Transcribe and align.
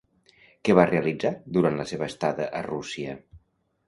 Què 0.69 0.75
va 0.77 0.85
realitzar 0.91 1.31
durant 1.57 1.77
la 1.81 1.85
seva 1.91 2.07
estada 2.13 2.47
a 2.61 2.63
Rússia? 2.69 3.15